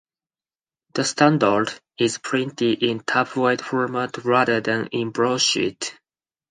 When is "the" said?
0.95-1.03